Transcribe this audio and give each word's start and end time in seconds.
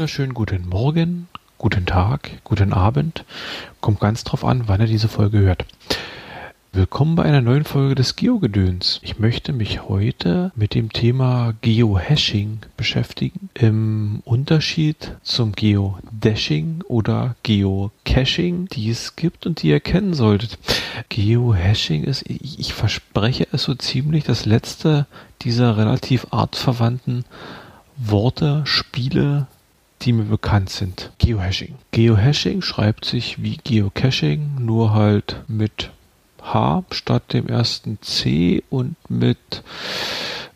wunderschönen 0.00 0.32
guten 0.32 0.66
Morgen, 0.66 1.28
guten 1.58 1.84
Tag, 1.84 2.30
guten 2.42 2.72
Abend. 2.72 3.26
Kommt 3.82 4.00
ganz 4.00 4.24
drauf 4.24 4.46
an, 4.46 4.62
wann 4.64 4.80
ihr 4.80 4.86
diese 4.86 5.08
Folge 5.08 5.40
hört. 5.40 5.66
Willkommen 6.72 7.16
bei 7.16 7.24
einer 7.24 7.42
neuen 7.42 7.64
Folge 7.66 7.96
des 7.96 8.16
Geogedöns. 8.16 8.98
Ich 9.02 9.18
möchte 9.18 9.52
mich 9.52 9.82
heute 9.90 10.52
mit 10.56 10.74
dem 10.74 10.90
Thema 10.90 11.52
Geohashing 11.60 12.60
beschäftigen. 12.78 13.50
Im 13.52 14.22
Unterschied 14.24 15.16
zum 15.22 15.52
Geodashing 15.52 16.82
oder 16.88 17.36
Geocaching, 17.42 18.68
die 18.68 18.88
es 18.88 19.16
gibt 19.16 19.44
und 19.44 19.60
die 19.60 19.68
ihr 19.68 19.80
kennen 19.80 20.14
solltet. 20.14 20.56
Geohashing 21.10 22.04
ist, 22.04 22.24
ich 22.26 22.72
verspreche 22.72 23.48
es 23.52 23.64
so 23.64 23.74
ziemlich, 23.74 24.24
das 24.24 24.46
letzte 24.46 25.06
dieser 25.42 25.76
relativ 25.76 26.28
artverwandten 26.30 27.26
Worte, 27.98 28.62
Spiele, 28.64 29.46
die 30.02 30.12
mir 30.12 30.24
bekannt 30.24 30.70
sind. 30.70 31.10
Geohashing. 31.18 31.76
Geohashing 31.90 32.62
schreibt 32.62 33.04
sich 33.04 33.42
wie 33.42 33.58
Geocaching, 33.62 34.56
nur 34.58 34.92
halt 34.92 35.42
mit 35.48 35.90
H 36.42 36.84
statt 36.90 37.32
dem 37.32 37.48
ersten 37.48 37.98
C 38.00 38.62
und 38.70 38.96
mit 39.08 39.62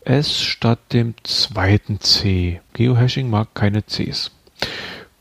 S 0.03 0.41
statt 0.41 0.79
dem 0.93 1.13
zweiten 1.23 1.99
C. 1.99 2.61
Geohashing 2.73 3.29
mag 3.29 3.53
keine 3.53 3.83
Cs. 3.83 4.31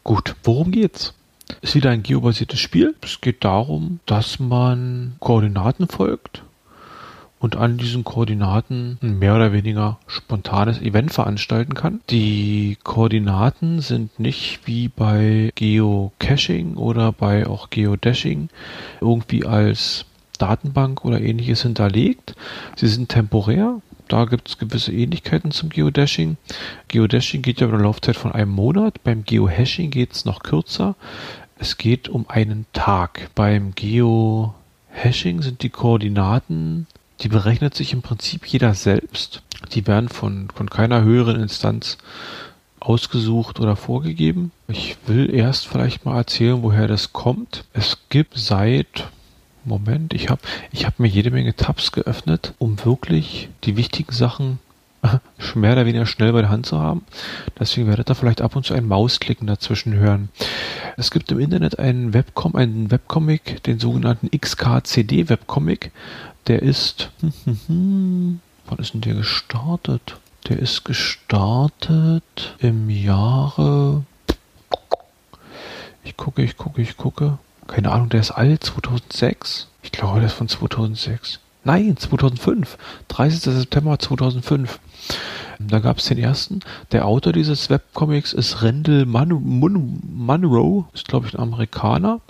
Gut, 0.02 0.34
worum 0.42 0.70
geht's? 0.70 1.14
Ist 1.60 1.74
wieder 1.74 1.90
ein 1.90 2.02
geobasiertes 2.02 2.60
Spiel. 2.60 2.94
Es 3.02 3.20
geht 3.20 3.44
darum, 3.44 4.00
dass 4.06 4.38
man 4.38 5.16
Koordinaten 5.20 5.88
folgt 5.88 6.42
und 7.44 7.56
an 7.56 7.76
diesen 7.76 8.04
Koordinaten 8.04 8.96
ein 9.02 9.18
mehr 9.18 9.34
oder 9.34 9.52
weniger 9.52 9.98
spontanes 10.06 10.80
Event 10.80 11.12
veranstalten 11.12 11.74
kann. 11.74 12.00
Die 12.08 12.78
Koordinaten 12.82 13.82
sind 13.82 14.18
nicht 14.18 14.60
wie 14.64 14.88
bei 14.88 15.52
Geocaching 15.54 16.76
oder 16.76 17.12
bei 17.12 17.46
auch 17.46 17.68
Geodashing 17.68 18.48
irgendwie 19.02 19.44
als 19.44 20.06
Datenbank 20.38 21.04
oder 21.04 21.20
ähnliches 21.20 21.60
hinterlegt. 21.60 22.34
Sie 22.76 22.88
sind 22.88 23.10
temporär. 23.10 23.82
Da 24.08 24.24
gibt 24.24 24.48
es 24.48 24.56
gewisse 24.56 24.94
Ähnlichkeiten 24.94 25.50
zum 25.50 25.68
Geodashing. 25.68 26.38
Geodashing 26.88 27.42
geht 27.42 27.60
ja 27.60 27.66
über 27.66 27.76
eine 27.76 27.84
Laufzeit 27.84 28.16
von 28.16 28.32
einem 28.32 28.52
Monat. 28.52 29.04
Beim 29.04 29.22
Geohashing 29.22 29.90
geht 29.90 30.12
es 30.12 30.24
noch 30.24 30.42
kürzer. 30.42 30.96
Es 31.58 31.76
geht 31.76 32.08
um 32.08 32.24
einen 32.26 32.64
Tag. 32.72 33.28
Beim 33.34 33.74
Geohashing 33.74 35.42
sind 35.42 35.62
die 35.62 35.68
Koordinaten 35.68 36.86
die 37.20 37.28
berechnet 37.28 37.74
sich 37.74 37.92
im 37.92 38.02
Prinzip 38.02 38.46
jeder 38.46 38.74
selbst. 38.74 39.42
Die 39.72 39.86
werden 39.86 40.08
von, 40.08 40.48
von 40.54 40.68
keiner 40.68 41.02
höheren 41.02 41.40
Instanz 41.40 41.98
ausgesucht 42.80 43.60
oder 43.60 43.76
vorgegeben. 43.76 44.52
Ich 44.68 44.96
will 45.06 45.34
erst 45.34 45.66
vielleicht 45.66 46.04
mal 46.04 46.16
erzählen, 46.16 46.62
woher 46.62 46.86
das 46.86 47.12
kommt. 47.12 47.64
Es 47.72 47.98
gibt 48.10 48.36
seit 48.36 49.08
Moment, 49.64 50.12
ich 50.12 50.28
habe 50.28 50.42
ich 50.72 50.84
hab 50.84 50.98
mir 51.00 51.08
jede 51.08 51.30
Menge 51.30 51.56
Tabs 51.56 51.92
geöffnet, 51.92 52.52
um 52.58 52.84
wirklich 52.84 53.48
die 53.64 53.76
wichtigen 53.76 54.12
Sachen 54.12 54.58
mehr 55.54 55.72
oder 55.72 55.86
weniger 55.86 56.06
schnell 56.06 56.32
bei 56.32 56.42
der 56.42 56.50
Hand 56.50 56.66
zu 56.66 56.78
haben. 56.78 57.04
Deswegen 57.58 57.86
werdet 57.88 58.10
ihr 58.10 58.14
vielleicht 58.14 58.42
ab 58.42 58.56
und 58.56 58.66
zu 58.66 58.74
ein 58.74 58.86
Mausklicken 58.86 59.46
dazwischen 59.46 59.94
hören. 59.94 60.28
Es 60.96 61.10
gibt 61.10 61.32
im 61.32 61.40
Internet 61.40 61.78
einen 61.78 62.12
Webcom, 62.12 62.56
einen 62.56 62.90
Webcomic, 62.90 63.62
den 63.64 63.78
sogenannten 63.78 64.30
XKCD 64.30 65.28
Webcomic. 65.28 65.90
Der 66.46 66.62
ist, 66.62 67.10
wann 67.66 68.40
ist 68.78 68.92
denn 68.94 69.00
der 69.00 69.14
gestartet? 69.14 70.18
Der 70.48 70.58
ist 70.58 70.84
gestartet 70.84 72.54
im 72.58 72.90
Jahre, 72.90 74.04
ich 76.02 76.16
gucke, 76.18 76.42
ich 76.42 76.56
gucke, 76.58 76.82
ich 76.82 76.98
gucke. 76.98 77.38
Keine 77.66 77.90
Ahnung, 77.90 78.10
der 78.10 78.20
ist 78.20 78.30
alt, 78.30 78.62
2006. 78.62 79.68
Ich 79.82 79.90
glaube, 79.90 80.20
der 80.20 80.26
ist 80.26 80.34
von 80.34 80.48
2006. 80.48 81.40
Nein, 81.64 81.96
2005. 81.96 82.76
30. 83.08 83.40
September 83.40 83.98
2005. 83.98 84.80
Da 85.58 85.78
gab 85.78 85.98
es 85.98 86.04
den 86.04 86.18
ersten. 86.18 86.60
Der 86.92 87.06
Autor 87.06 87.32
dieses 87.32 87.70
Webcomics 87.70 88.34
ist 88.34 88.62
Randall 88.62 89.06
Munro, 89.06 90.86
ist 90.92 91.08
glaube 91.08 91.26
ich 91.26 91.34
ein 91.34 91.40
Amerikaner. 91.40 92.20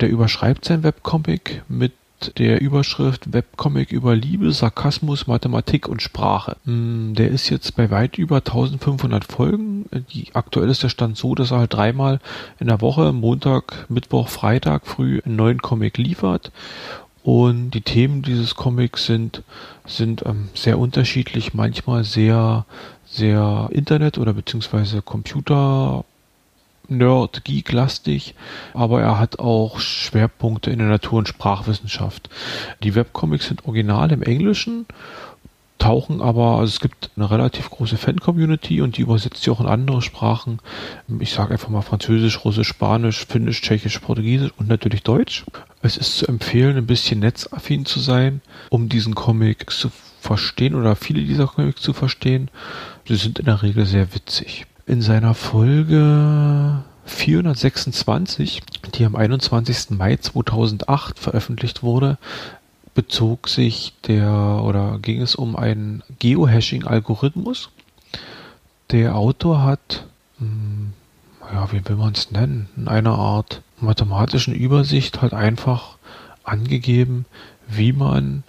Der 0.00 0.10
überschreibt 0.10 0.66
sein 0.66 0.82
Webcomic 0.82 1.62
mit 1.68 1.92
der 2.38 2.60
Überschrift 2.60 3.32
Webcomic 3.32 3.92
über 3.92 4.14
Liebe, 4.14 4.52
Sarkasmus, 4.52 5.26
Mathematik 5.26 5.88
und 5.88 6.02
Sprache. 6.02 6.56
Hm, 6.64 7.14
der 7.14 7.30
ist 7.30 7.48
jetzt 7.50 7.76
bei 7.76 7.90
weit 7.90 8.18
über 8.18 8.36
1500 8.36 9.24
Folgen. 9.24 9.86
Die, 10.12 10.28
aktuell 10.34 10.68
ist 10.68 10.82
der 10.82 10.88
Stand 10.88 11.16
so, 11.16 11.34
dass 11.34 11.50
er 11.50 11.58
halt 11.58 11.74
dreimal 11.74 12.20
in 12.58 12.68
der 12.68 12.80
Woche, 12.80 13.12
Montag, 13.12 13.86
Mittwoch, 13.88 14.28
Freitag 14.28 14.86
früh 14.86 15.20
einen 15.24 15.36
neuen 15.36 15.62
Comic 15.62 15.98
liefert. 15.98 16.52
Und 17.22 17.70
die 17.70 17.82
Themen 17.82 18.22
dieses 18.22 18.56
Comics 18.56 19.06
sind, 19.06 19.42
sind 19.86 20.24
ähm, 20.26 20.48
sehr 20.54 20.78
unterschiedlich, 20.78 21.54
manchmal 21.54 22.02
sehr, 22.04 22.66
sehr 23.06 23.68
Internet- 23.70 24.18
oder 24.18 24.32
beziehungsweise 24.32 25.02
Computer 25.02 26.04
Nerd, 26.88 27.44
Geek-lastig, 27.44 28.34
aber 28.74 29.00
er 29.00 29.18
hat 29.18 29.38
auch 29.38 29.80
Schwerpunkte 29.80 30.70
in 30.70 30.78
der 30.78 30.88
Natur- 30.88 31.18
und 31.18 31.28
Sprachwissenschaft. 31.28 32.28
Die 32.82 32.94
Webcomics 32.94 33.48
sind 33.48 33.64
original 33.64 34.12
im 34.12 34.22
Englischen, 34.22 34.86
tauchen 35.82 36.20
aber, 36.20 36.58
also 36.58 36.70
es 36.70 36.80
gibt 36.80 37.10
eine 37.16 37.30
relativ 37.30 37.68
große 37.70 37.96
Fan-Community 37.96 38.80
und 38.80 38.96
die 38.96 39.02
übersetzt 39.02 39.42
sie 39.42 39.50
auch 39.50 39.60
in 39.60 39.66
andere 39.66 40.00
Sprachen. 40.00 40.60
Ich 41.18 41.32
sage 41.32 41.52
einfach 41.52 41.70
mal 41.70 41.82
Französisch, 41.82 42.44
Russisch, 42.44 42.68
Spanisch, 42.68 43.26
Finnisch, 43.26 43.60
Tschechisch, 43.62 43.98
Portugiesisch 43.98 44.52
und 44.58 44.68
natürlich 44.68 45.02
Deutsch. 45.02 45.44
Es 45.82 45.96
ist 45.96 46.18
zu 46.18 46.28
empfehlen, 46.28 46.76
ein 46.76 46.86
bisschen 46.86 47.18
netzaffin 47.18 47.84
zu 47.84 47.98
sein, 47.98 48.42
um 48.70 48.88
diesen 48.88 49.16
Comic 49.16 49.70
zu 49.70 49.90
verstehen 50.20 50.76
oder 50.76 50.94
viele 50.94 51.22
dieser 51.22 51.48
Comics 51.48 51.82
zu 51.82 51.92
verstehen. 51.92 52.48
Sie 53.08 53.16
sind 53.16 53.40
in 53.40 53.46
der 53.46 53.62
Regel 53.62 53.84
sehr 53.84 54.14
witzig 54.14 54.66
in 54.86 55.02
seiner 55.02 55.34
Folge 55.34 56.82
426, 57.04 58.62
die 58.94 59.04
am 59.04 59.16
21. 59.16 59.90
Mai 59.90 60.16
2008 60.16 61.18
veröffentlicht 61.18 61.82
wurde, 61.82 62.18
bezog 62.94 63.48
sich 63.48 63.94
der 64.06 64.62
oder 64.64 64.98
ging 65.00 65.22
es 65.22 65.34
um 65.34 65.56
einen 65.56 66.02
Geohashing-Algorithmus. 66.18 67.70
Der 68.90 69.16
Autor 69.16 69.62
hat, 69.62 70.06
hm, 70.38 70.92
ja, 71.52 71.72
wie 71.72 71.86
will 71.88 71.96
man 71.96 72.12
es 72.12 72.30
nennen, 72.30 72.68
in 72.76 72.88
einer 72.88 73.18
Art 73.18 73.62
mathematischen 73.80 74.54
Übersicht 74.54 75.22
halt 75.22 75.32
einfach 75.32 75.96
angegeben, 76.44 77.24
wie 77.68 77.92
man 77.92 78.44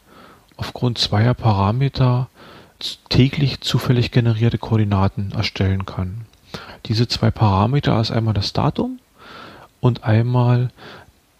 aufgrund 0.58 0.98
zweier 0.98 1.34
Parameter 1.34 2.28
täglich 3.10 3.62
zufällig 3.62 4.12
generierte 4.12 4.58
Koordinaten 4.58 5.32
erstellen 5.36 5.86
kann. 5.86 6.26
Diese 6.86 7.08
zwei 7.08 7.32
Parameter 7.32 8.00
ist 8.00 8.12
einmal 8.12 8.34
das 8.34 8.54
Datum 8.54 9.00
und 9.80 10.04
einmal 10.04 10.70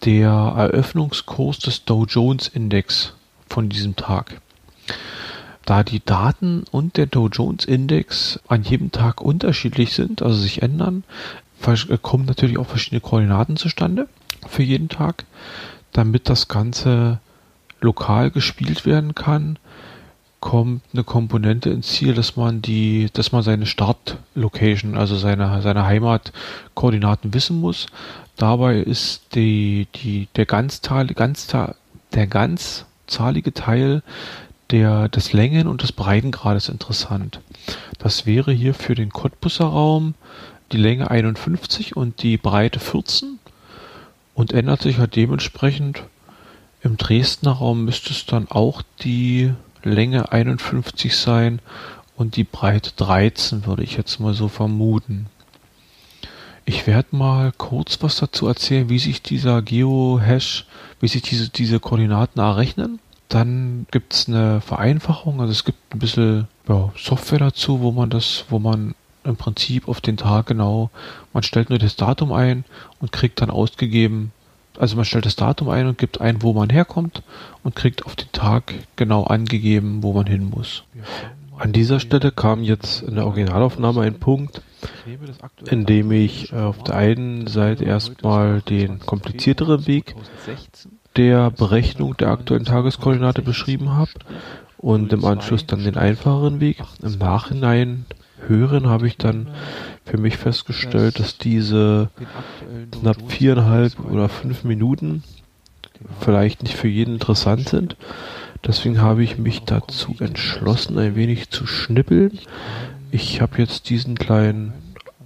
der 0.04 0.30
Eröffnungskurs 0.30 1.58
des 1.58 1.84
Dow 1.84 2.04
Jones 2.04 2.48
Index 2.48 3.14
von 3.48 3.68
diesem 3.68 3.96
Tag. 3.96 4.40
Da 5.64 5.82
die 5.82 6.04
Daten 6.04 6.64
und 6.70 6.96
der 6.96 7.06
Dow 7.06 7.28
Jones 7.28 7.64
Index 7.64 8.38
an 8.48 8.62
jedem 8.62 8.92
Tag 8.92 9.20
unterschiedlich 9.22 9.94
sind, 9.94 10.20
also 10.22 10.36
sich 10.36 10.62
ändern, 10.62 11.04
kommen 12.02 12.26
natürlich 12.26 12.58
auch 12.58 12.66
verschiedene 12.66 13.00
Koordinaten 13.00 13.56
zustande 13.56 14.08
für 14.46 14.62
jeden 14.62 14.90
Tag, 14.90 15.24
damit 15.92 16.28
das 16.28 16.48
Ganze 16.48 17.18
lokal 17.80 18.30
gespielt 18.30 18.84
werden 18.84 19.14
kann 19.14 19.58
kommt 20.44 20.82
eine 20.92 21.04
Komponente 21.04 21.70
ins 21.70 21.88
Ziel, 21.88 22.12
dass 22.12 22.36
man 22.36 22.60
die, 22.60 23.08
dass 23.14 23.32
man 23.32 23.42
seine 23.42 23.64
Startlocation, 23.64 24.94
also 24.94 25.16
seine, 25.16 25.62
seine 25.62 25.86
Heimatkoordinaten 25.86 27.32
wissen 27.32 27.58
muss. 27.60 27.86
Dabei 28.36 28.76
ist 28.76 29.34
die, 29.34 29.88
die, 29.94 30.28
der 30.36 30.44
Ganzzahl, 30.44 31.06
Ganzzahl, 31.06 31.76
der 32.12 32.26
ganzzahlige 32.26 33.54
Teil 33.54 34.02
der, 34.70 35.08
des 35.08 35.32
Längen- 35.32 35.66
und 35.66 35.82
des 35.82 35.92
Breitengrades 35.92 36.68
interessant. 36.68 37.40
Das 37.98 38.26
wäre 38.26 38.52
hier 38.52 38.74
für 38.74 38.94
den 38.94 39.10
Cottbusser 39.10 39.64
Raum 39.64 40.12
die 40.72 40.76
Länge 40.76 41.10
51 41.10 41.96
und 41.96 42.22
die 42.22 42.36
Breite 42.36 42.80
14 42.80 43.38
und 44.34 44.52
ändert 44.52 44.82
sich 44.82 44.98
halt 44.98 45.16
dementsprechend 45.16 46.02
im 46.82 46.98
Dresdner 46.98 47.52
Raum 47.52 47.86
müsste 47.86 48.10
es 48.10 48.26
dann 48.26 48.46
auch 48.50 48.82
die 49.00 49.54
Länge 49.84 50.32
51 50.32 51.16
sein 51.16 51.60
und 52.16 52.36
die 52.36 52.44
Breite 52.44 52.92
13, 52.96 53.66
würde 53.66 53.82
ich 53.82 53.96
jetzt 53.96 54.20
mal 54.20 54.34
so 54.34 54.48
vermuten. 54.48 55.26
Ich 56.64 56.86
werde 56.86 57.16
mal 57.16 57.52
kurz 57.56 58.02
was 58.02 58.16
dazu 58.16 58.46
erzählen, 58.46 58.88
wie 58.88 58.98
sich 58.98 59.22
dieser 59.22 59.60
Geohash, 59.60 60.66
wie 61.00 61.08
sich 61.08 61.22
diese, 61.22 61.50
diese 61.50 61.78
Koordinaten 61.78 62.40
errechnen. 62.40 63.00
Dann 63.28 63.86
gibt 63.90 64.14
es 64.14 64.28
eine 64.28 64.60
Vereinfachung, 64.60 65.40
also 65.40 65.52
es 65.52 65.64
gibt 65.64 65.94
ein 65.94 65.98
bisschen 65.98 66.48
ja, 66.68 66.90
Software 66.96 67.40
dazu, 67.40 67.80
wo 67.80 67.92
man 67.92 68.08
das, 68.08 68.44
wo 68.48 68.58
man 68.58 68.94
im 69.24 69.36
Prinzip 69.36 69.88
auf 69.88 70.00
den 70.00 70.16
Tag 70.16 70.46
genau, 70.46 70.90
man 71.32 71.42
stellt 71.42 71.70
nur 71.70 71.78
das 71.78 71.96
Datum 71.96 72.32
ein 72.32 72.64
und 73.00 73.12
kriegt 73.12 73.40
dann 73.40 73.50
ausgegeben, 73.50 74.32
also 74.78 74.96
man 74.96 75.04
stellt 75.04 75.26
das 75.26 75.36
Datum 75.36 75.68
ein 75.68 75.86
und 75.86 75.98
gibt 75.98 76.20
ein, 76.20 76.42
wo 76.42 76.52
man 76.52 76.70
herkommt 76.70 77.22
und 77.62 77.76
kriegt 77.76 78.06
auf 78.06 78.16
den 78.16 78.30
Tag 78.32 78.74
genau 78.96 79.24
angegeben, 79.24 80.02
wo 80.02 80.12
man 80.12 80.26
hin 80.26 80.50
muss. 80.50 80.84
An 81.56 81.72
dieser 81.72 82.00
Stelle 82.00 82.32
kam 82.32 82.62
jetzt 82.62 83.02
in 83.02 83.14
der 83.14 83.26
Originalaufnahme 83.26 84.02
ein 84.02 84.18
Punkt, 84.18 84.62
in 85.70 85.86
dem 85.86 86.10
ich 86.10 86.52
auf 86.52 86.82
der 86.82 86.96
einen 86.96 87.46
Seite 87.46 87.84
erstmal 87.84 88.60
den 88.62 88.98
komplizierteren 88.98 89.86
Weg 89.86 90.16
der 91.16 91.50
Berechnung 91.50 92.16
der 92.16 92.28
aktuellen 92.28 92.64
Tageskoordinate 92.64 93.42
beschrieben 93.42 93.92
habe 93.92 94.10
und 94.78 95.12
im 95.12 95.24
Anschluss 95.24 95.64
dann 95.64 95.84
den 95.84 95.96
einfacheren 95.96 96.60
Weg. 96.60 96.78
Im 97.02 97.18
Nachhinein 97.18 98.04
hören 98.46 98.88
habe 98.88 99.06
ich 99.06 99.16
dann 99.16 99.48
für 100.04 100.18
mich 100.18 100.36
festgestellt, 100.36 101.18
dass 101.18 101.38
diese 101.38 102.10
knapp 102.90 103.16
viereinhalb 103.28 103.98
oder 104.10 104.28
fünf 104.28 104.64
Minuten 104.64 105.22
vielleicht 106.20 106.62
nicht 106.62 106.76
für 106.76 106.88
jeden 106.88 107.14
interessant 107.14 107.68
sind. 107.68 107.96
Deswegen 108.66 109.00
habe 109.00 109.22
ich 109.22 109.38
mich 109.38 109.62
dazu 109.64 110.16
entschlossen, 110.20 110.98
ein 110.98 111.16
wenig 111.16 111.50
zu 111.50 111.66
schnippeln. 111.66 112.38
Ich 113.10 113.40
habe 113.40 113.58
jetzt 113.58 113.90
diesen 113.90 114.16
kleinen 114.16 114.72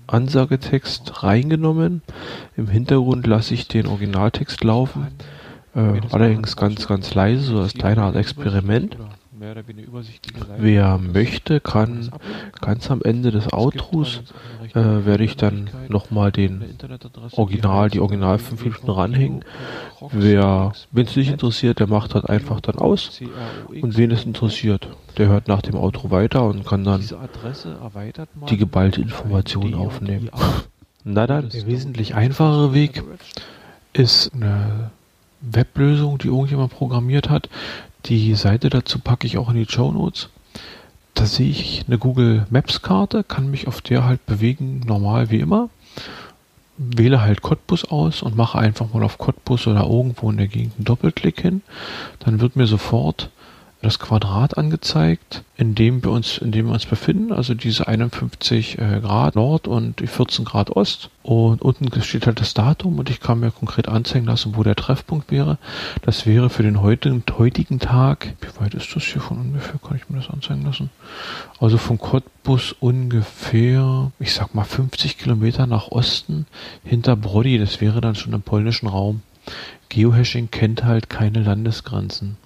Ansagetext 0.06 1.22
reingenommen. 1.22 2.02
Im 2.56 2.68
Hintergrund 2.68 3.26
lasse 3.26 3.54
ich 3.54 3.68
den 3.68 3.86
Originaltext 3.86 4.64
laufen. 4.64 5.08
Äh, 5.74 6.00
allerdings 6.10 6.56
ganz, 6.56 6.88
ganz 6.88 7.14
leise, 7.14 7.42
so 7.42 7.60
als 7.60 7.74
kleiner 7.74 8.14
Experiment 8.16 8.96
mehr 9.38 9.52
oder 9.52 9.66
weniger 9.68 9.88
übersichtliche 9.88 10.40
Seite. 10.40 10.62
Wer 10.62 10.98
möchte, 10.98 11.60
kann 11.60 12.10
ganz 12.60 12.90
am 12.90 13.02
Ende 13.02 13.30
des 13.30 13.52
Outros 13.52 14.22
äh, 14.74 15.06
werde 15.06 15.24
ich 15.24 15.36
dann 15.36 15.70
nochmal 15.88 16.32
den 16.32 16.64
Original, 17.32 17.90
die 17.90 18.00
Original 18.00 18.38
5 18.38 18.64
Minuten 18.64 18.90
ranhängen. 18.90 19.44
Wer, 20.10 20.72
wenn 20.90 21.06
es 21.06 21.16
nicht 21.16 21.30
interessiert, 21.30 21.78
der 21.78 21.86
macht 21.86 22.14
halt 22.14 22.28
einfach 22.28 22.60
dann 22.60 22.76
aus. 22.76 23.20
Und 23.68 23.96
wen 23.96 24.10
es 24.10 24.24
interessiert, 24.24 24.88
der 25.16 25.28
hört 25.28 25.48
nach 25.48 25.62
dem 25.62 25.76
Outro 25.76 26.10
weiter 26.10 26.44
und 26.44 26.66
kann 26.66 26.84
dann 26.84 27.04
die 28.48 28.56
geballte 28.56 29.00
Information 29.00 29.74
aufnehmen. 29.74 30.30
Na 31.04 31.26
dann, 31.26 31.48
der 31.48 31.66
wesentlich 31.66 32.14
einfachere 32.14 32.74
Weg 32.74 33.02
ist 33.92 34.32
eine 34.34 34.90
Weblösung, 35.40 36.18
die 36.18 36.28
irgendjemand 36.28 36.72
programmiert 36.72 37.30
hat, 37.30 37.48
die 38.06 38.34
Seite 38.34 38.70
dazu 38.70 38.98
packe 38.98 39.26
ich 39.26 39.38
auch 39.38 39.50
in 39.50 39.56
die 39.56 39.66
Show 39.68 39.90
Notes. 39.92 40.28
Da 41.14 41.26
sehe 41.26 41.50
ich 41.50 41.84
eine 41.86 41.98
Google 41.98 42.46
Maps 42.50 42.82
Karte, 42.82 43.24
kann 43.24 43.50
mich 43.50 43.66
auf 43.66 43.80
der 43.80 44.04
halt 44.04 44.24
bewegen, 44.26 44.82
normal 44.86 45.30
wie 45.30 45.40
immer. 45.40 45.68
Wähle 46.76 47.20
halt 47.20 47.42
Cottbus 47.42 47.84
aus 47.84 48.22
und 48.22 48.36
mache 48.36 48.58
einfach 48.58 48.92
mal 48.94 49.02
auf 49.02 49.18
Cottbus 49.18 49.66
oder 49.66 49.82
irgendwo 49.82 50.30
in 50.30 50.36
der 50.36 50.46
Gegend 50.46 50.74
einen 50.76 50.84
Doppelklick 50.84 51.40
hin. 51.40 51.62
Dann 52.20 52.40
wird 52.40 52.54
mir 52.54 52.68
sofort 52.68 53.30
das 53.80 54.00
Quadrat 54.00 54.58
angezeigt, 54.58 55.44
in 55.56 55.76
dem 55.76 56.02
wir 56.02 56.10
uns, 56.10 56.38
in 56.38 56.50
dem 56.50 56.66
wir 56.66 56.72
uns 56.72 56.86
befinden, 56.86 57.32
also 57.32 57.54
diese 57.54 57.86
51 57.86 58.78
äh, 58.78 59.00
Grad 59.00 59.36
Nord 59.36 59.68
und 59.68 60.00
die 60.00 60.08
14 60.08 60.44
Grad 60.44 60.70
Ost. 60.70 61.10
Und 61.22 61.62
unten 61.62 62.02
steht 62.02 62.26
halt 62.26 62.40
das 62.40 62.54
Datum 62.54 62.98
und 62.98 63.08
ich 63.08 63.20
kann 63.20 63.38
mir 63.38 63.50
konkret 63.52 63.86
anzeigen 63.86 64.26
lassen, 64.26 64.56
wo 64.56 64.62
der 64.64 64.74
Treffpunkt 64.74 65.30
wäre. 65.30 65.58
Das 66.02 66.26
wäre 66.26 66.50
für 66.50 66.62
den 66.64 66.82
heutigen, 66.82 67.22
heutigen 67.36 67.78
Tag, 67.78 68.34
wie 68.40 68.60
weit 68.60 68.74
ist 68.74 68.96
das 68.96 69.04
hier 69.04 69.20
von 69.20 69.38
ungefähr, 69.38 69.78
kann 69.78 69.96
ich 69.96 70.08
mir 70.08 70.18
das 70.18 70.30
anzeigen 70.30 70.64
lassen? 70.64 70.90
Also 71.60 71.78
von 71.78 71.98
Cottbus 71.98 72.74
ungefähr, 72.80 74.10
ich 74.18 74.34
sag 74.34 74.54
mal 74.54 74.64
50 74.64 75.18
Kilometer 75.18 75.66
nach 75.66 75.88
Osten 75.88 76.46
hinter 76.82 77.14
Brody, 77.14 77.58
das 77.58 77.80
wäre 77.80 78.00
dann 78.00 78.16
schon 78.16 78.32
im 78.32 78.42
polnischen 78.42 78.88
Raum. 78.88 79.22
Geohashing 79.88 80.50
kennt 80.50 80.84
halt 80.84 81.08
keine 81.08 81.40
Landesgrenzen. 81.42 82.36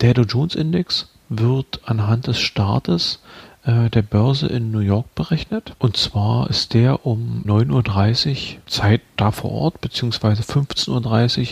Der 0.00 0.14
Dow 0.14 0.22
Jones 0.22 0.54
Index 0.54 1.08
wird 1.28 1.80
anhand 1.84 2.26
des 2.26 2.38
Startes 2.38 3.20
äh, 3.64 3.90
der 3.90 4.00
Börse 4.00 4.46
in 4.46 4.70
New 4.70 4.78
York 4.78 5.14
berechnet. 5.14 5.74
Und 5.78 5.98
zwar 5.98 6.48
ist 6.48 6.72
der 6.72 7.04
um 7.04 7.42
9.30 7.46 8.30
Uhr 8.30 8.66
Zeit 8.66 9.02
da 9.18 9.30
vor 9.30 9.52
Ort, 9.52 9.82
beziehungsweise 9.82 10.42
15.30 10.42 11.40
Uhr 11.40 11.46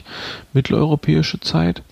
mitteleuropäische 0.55 1.41
Zeit. 1.41 1.83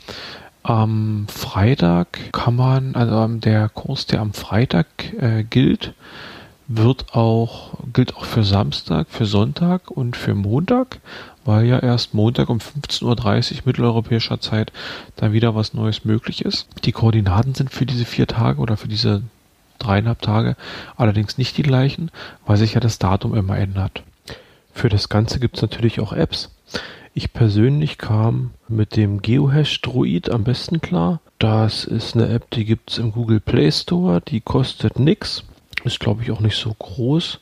Am 0.63 1.27
Freitag 1.29 2.33
kann 2.33 2.57
man, 2.57 2.95
also 2.97 3.29
der 3.29 3.69
Kurs, 3.69 4.07
der 4.07 4.21
am 4.23 4.33
Freitag 4.33 4.87
äh, 5.21 5.45
gilt, 5.45 5.93
wird 6.69 7.15
auch, 7.15 7.75
gilt 7.93 8.17
auch 8.17 8.25
für 8.25 8.45
Samstag, 8.45 9.09
für 9.11 9.27
Sonntag 9.27 9.91
und 9.91 10.17
für 10.17 10.35
Montag 10.35 11.01
weil 11.47 11.65
ja 11.65 11.79
erst 11.79 12.13
Montag 12.13 12.49
um 12.51 12.59
15.30 12.59 13.05
Uhr 13.55 13.63
mitteleuropäischer 13.65 14.41
Zeit 14.41 14.73
dann 15.17 15.33
wieder 15.33 15.55
was 15.55 15.75
Neues 15.75 16.05
möglich 16.05 16.45
ist. 16.45 16.67
Die 16.85 16.93
Koordinaten 16.93 17.55
sind 17.55 17.71
für 17.71 17.87
diese 17.87 18.05
vier 18.05 18.27
Tage 18.27 18.61
oder 18.61 18.77
für 18.77 18.89
diese 18.89 19.23
dreieinhalb 19.79 20.21
Tage 20.23 20.57
allerdings 20.97 21.39
nicht 21.39 21.57
die 21.57 21.63
gleichen, 21.63 22.11
weil 22.47 22.57
sich 22.57 22.75
ja 22.75 22.81
das 22.81 22.99
Datum 22.99 23.35
immer 23.35 23.57
ändert. 23.57 24.03
Für 24.73 24.89
das 24.89 25.09
Ganze 25.09 25.41
gibt 25.41 25.57
es 25.57 25.63
natürlich 25.63 26.01
auch 26.01 26.13
Apps. 26.13 26.51
Ich 27.15 27.33
persönlich 27.33 27.97
kam 27.97 28.51
mit 28.69 28.97
dem 28.97 29.23
Geohash 29.23 29.81
Droid 29.81 30.31
am 30.31 30.45
besten 30.45 30.81
klar. 30.81 31.21
Das 31.39 31.85
ist 31.85 32.15
eine 32.15 32.29
App, 32.29 32.51
die 32.51 32.65
gibt 32.65 32.91
es 32.91 32.99
im 32.99 33.13
Google 33.13 33.41
Play 33.41 33.71
Store, 33.71 34.21
die 34.21 34.41
kostet 34.41 34.99
nichts. 34.99 35.45
Ist 35.87 36.01
glaube 36.01 36.23
ich 36.23 36.31
auch 36.31 36.41
nicht 36.41 36.57
so 36.57 36.75
groß. 36.75 37.41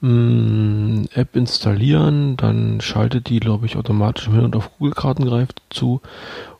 Mm, 0.00 1.04
App 1.14 1.36
installieren, 1.36 2.36
dann 2.36 2.80
schaltet 2.80 3.28
die, 3.28 3.40
glaube 3.40 3.66
ich, 3.66 3.76
automatisch 3.76 4.26
im 4.26 4.34
Hintergrund 4.34 4.56
auf 4.56 4.78
Google-Karten 4.78 5.24
greift 5.24 5.62
zu 5.70 6.00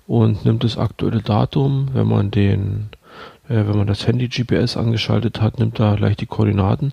und 0.06 0.44
nimmt 0.44 0.64
das 0.64 0.78
aktuelle 0.78 1.22
Datum. 1.22 1.88
Wenn 1.93 2.06
man 2.06 2.31
den, 2.31 2.88
äh, 3.49 3.67
wenn 3.67 3.76
man 3.76 3.87
das 3.87 4.06
Handy 4.06 4.28
GPS 4.28 4.76
angeschaltet 4.76 5.40
hat, 5.40 5.58
nimmt 5.58 5.78
da 5.78 5.94
gleich 5.94 6.17
die 6.17 6.26
Koordinaten, 6.26 6.93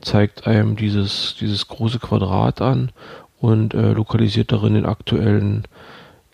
zeigt 0.00 0.46
einem 0.46 0.76
dieses, 0.76 1.36
dieses 1.38 1.68
große 1.68 1.98
Quadrat 1.98 2.60
an 2.60 2.90
und 3.40 3.74
äh, 3.74 3.92
lokalisiert 3.92 4.52
darin 4.52 4.74
den 4.74 4.86
aktuellen 4.86 5.64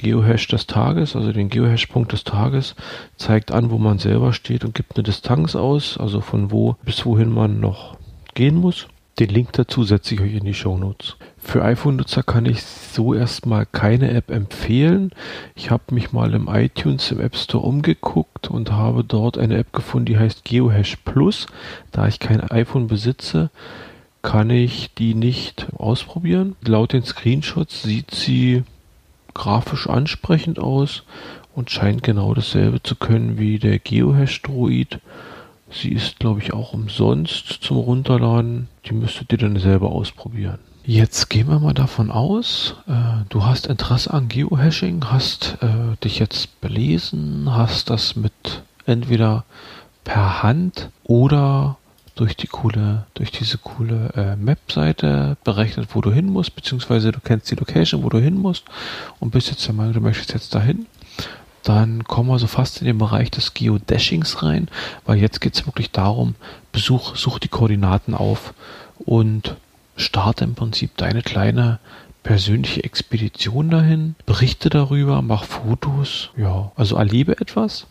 Geohash 0.02 0.49
des 0.49 0.66
Tages, 0.66 1.16
also 1.16 1.32
den 1.32 1.49
Geohash-Punkt 1.49 2.12
des 2.12 2.24
Tages, 2.24 2.74
zeigt 3.17 3.53
an, 3.53 3.70
wo 3.70 3.79
man 3.79 3.98
selber 3.98 4.32
steht 4.32 4.65
und 4.65 4.74
gibt 4.74 4.96
eine 4.96 5.05
Distanz 5.05 5.55
aus, 5.55 5.96
also 5.96 6.20
von 6.20 6.50
wo 6.50 6.76
bis 6.84 7.06
wohin 7.06 7.32
man 7.32 7.60
noch 7.60 7.96
gehen 8.34 8.56
muss. 8.56 8.88
Den 9.19 9.29
Link 9.29 9.53
dazu 9.53 9.84
setze 9.84 10.15
ich 10.15 10.20
euch 10.20 10.34
in 10.34 10.44
die 10.44 10.55
Show 10.55 10.79
Notes. 10.79 11.17
Für 11.36 11.62
iPhone-Nutzer 11.62 12.22
kann 12.22 12.46
ich 12.46 12.62
so 12.62 13.15
erstmal 13.15 13.67
keine 13.67 14.10
App 14.10 14.31
empfehlen. 14.31 15.10
Ich 15.55 15.70
habe 15.70 15.94
mich 15.94 16.12
mal 16.12 16.32
im 16.34 16.48
iTunes 16.48 17.10
im 17.10 17.20
App 17.20 17.36
Store 17.36 17.65
umgeguckt 17.65 18.48
und 18.48 18.72
habe 18.72 19.05
dort 19.05 19.36
eine 19.36 19.58
App 19.58 19.72
gefunden, 19.72 20.06
die 20.06 20.19
heißt 20.19 20.44
GeoHash 20.44 20.96
Plus. 21.05 21.46
Da 21.93 22.08
ich 22.08 22.20
kein 22.20 22.41
iPhone 22.41 22.86
besitze, 22.86 23.50
kann 24.22 24.50
ich 24.50 24.94
die 24.94 25.15
nicht 25.15 25.67
ausprobieren. 25.76 26.56
Laut 26.67 26.93
den 26.93 27.05
Screenshots 27.05 27.82
sieht 27.82 28.12
sie 28.12 28.65
grafisch 29.34 29.89
ansprechend 29.89 30.58
aus 30.58 31.05
und 31.55 31.70
scheint 31.70 32.03
genau 32.03 32.34
dasselbe 32.34 32.82
zu 32.82 32.96
können 32.96 33.39
wie 33.39 33.58
der 33.58 33.79
GeoHash 33.79 34.43
Droid. 34.43 35.01
Sie 35.70 35.91
ist, 35.91 36.19
glaube 36.19 36.41
ich, 36.41 36.53
auch 36.53 36.72
umsonst 36.72 37.58
zum 37.62 37.79
Runterladen. 37.79 38.69
Die 38.86 38.93
müsstet 38.93 39.32
ihr 39.32 39.39
dann 39.39 39.56
selber 39.56 39.91
ausprobieren. 39.91 40.58
Jetzt 40.84 41.31
gehen 41.31 41.48
wir 41.48 41.60
mal 41.60 41.74
davon 41.74 42.10
aus, 42.10 42.74
äh, 42.89 43.24
du 43.29 43.44
hast 43.44 43.69
Interesse 43.69 44.12
an 44.12 44.27
Geohashing, 44.27 45.05
hast 45.05 45.58
äh, 45.60 45.96
dich 46.03 46.19
jetzt 46.19 46.60
belesen, 46.60 47.46
hast 47.48 47.89
das 47.89 48.17
mit 48.17 48.62
entweder 48.84 49.44
per 50.03 50.43
Hand 50.43 50.91
oder 51.05 51.79
durch 52.14 52.36
die 52.36 52.46
coole, 52.46 53.06
durch 53.14 53.31
diese 53.31 53.58
coole 53.58 54.10
äh, 54.14 54.36
Map-Seite 54.36 55.36
berechnet, 55.44 55.88
wo 55.94 56.00
du 56.00 56.12
hin 56.12 56.26
musst, 56.26 56.54
beziehungsweise 56.54 57.12
du 57.12 57.20
kennst 57.20 57.50
die 57.50 57.56
Location, 57.56 58.02
wo 58.02 58.08
du 58.08 58.19
hin 58.19 58.36
musst 58.36 58.64
und 59.20 59.31
bist 59.31 59.50
jetzt 59.50 59.66
der 59.66 59.74
Meinung, 59.74 59.94
du 59.94 60.00
möchtest 60.00 60.34
jetzt 60.34 60.54
dahin. 60.54 60.86
Dann 61.62 62.04
kommen 62.04 62.28
wir 62.28 62.38
so 62.38 62.48
fast 62.48 62.81
in 62.81 62.86
den 62.86 62.98
Bereich 62.98 63.31
des 63.31 63.54
Geodashings 63.54 64.42
rein, 64.42 64.69
weil 65.06 65.19
jetzt 65.19 65.40
geht 65.40 65.54
es 65.54 65.66
wirklich 65.66 65.90
darum, 65.90 66.34
besuch, 66.72 67.16
such 67.16 67.38
die 67.38 67.48
Koordinaten 67.48 68.14
auf 68.14 68.52
und 68.98 69.56
starte 69.96 70.44
im 70.44 70.54
Prinzip 70.54 70.96
deine 70.96 71.22
kleine 71.22 71.78
persönliche 72.22 72.84
Expedition 72.84 73.70
dahin, 73.70 74.14
berichte 74.26 74.70
darüber, 74.70 75.22
mach 75.22 75.44
Fotos, 75.44 76.31
ja, 76.36 76.72
also 76.76 76.96
erlebe 76.96 77.40
etwas 77.40 77.86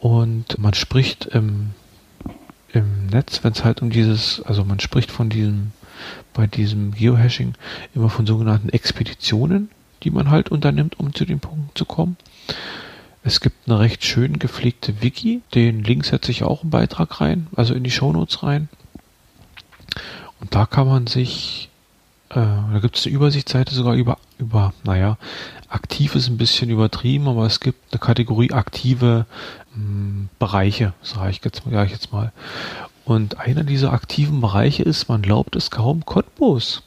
und 0.00 0.58
man 0.58 0.74
spricht 0.74 1.26
im, 1.26 1.70
im 2.74 3.06
Netz, 3.06 3.44
wenn 3.44 3.52
es 3.52 3.64
halt 3.64 3.82
um 3.82 3.90
dieses, 3.90 4.42
also 4.42 4.64
man 4.64 4.80
spricht 4.80 5.10
von 5.10 5.28
diesem, 5.28 5.72
bei 6.32 6.46
diesem 6.46 6.92
Geohashing 6.92 7.54
immer 7.94 8.10
von 8.10 8.26
sogenannten 8.26 8.68
Expeditionen, 8.68 9.70
die 10.02 10.10
man 10.10 10.30
halt 10.30 10.50
unternimmt, 10.50 10.98
um 10.98 11.14
zu 11.14 11.24
dem 11.24 11.40
Punkt 11.40 11.78
zu 11.78 11.84
kommen. 11.84 12.16
Es 13.22 13.40
gibt 13.40 13.68
eine 13.68 13.78
recht 13.78 14.04
schön 14.04 14.38
gepflegte 14.38 15.00
Wiki. 15.00 15.40
Den 15.54 15.82
Link 15.82 16.04
setze 16.04 16.30
ich 16.30 16.42
auch 16.42 16.62
im 16.62 16.70
Beitrag 16.70 17.20
rein, 17.20 17.46
also 17.56 17.72
in 17.72 17.84
die 17.84 17.90
Shownotes 17.90 18.42
rein. 18.42 18.68
Und 20.40 20.54
da 20.54 20.66
kann 20.66 20.86
man 20.86 21.06
sich, 21.06 21.70
äh, 22.28 22.34
da 22.34 22.78
gibt 22.82 22.98
es 22.98 23.06
eine 23.06 23.14
Übersichtsseite 23.14 23.74
sogar 23.74 23.94
über, 23.94 24.18
über, 24.38 24.74
naja, 24.84 25.16
aktiv 25.68 26.14
ist 26.14 26.28
ein 26.28 26.36
bisschen 26.36 26.68
übertrieben, 26.68 27.26
aber 27.28 27.46
es 27.46 27.60
gibt 27.60 27.92
eine 27.92 27.98
Kategorie 27.98 28.52
aktive 28.52 29.24
Bereiche, 30.38 30.92
sage 31.02 31.30
ich, 31.30 31.44
jetzt, 31.44 31.62
sag 31.70 31.86
ich 31.86 31.92
jetzt 31.92 32.12
mal. 32.12 32.32
Und 33.04 33.38
einer 33.38 33.64
dieser 33.64 33.92
aktiven 33.92 34.40
Bereiche 34.40 34.82
ist, 34.82 35.08
man 35.08 35.22
glaubt 35.22 35.56
es 35.56 35.70
kaum, 35.70 36.06
Cottbus. 36.06 36.82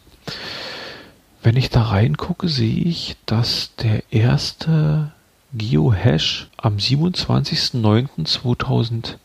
Wenn 1.43 1.55
ich 1.55 1.69
da 1.69 1.83
reingucke, 1.83 2.49
sehe 2.49 2.83
ich, 2.83 3.15
dass 3.25 3.75
der 3.75 4.01
erste 4.11 5.11
Geohash 5.53 6.49
am 6.57 6.77
27.09.2008 6.77 9.17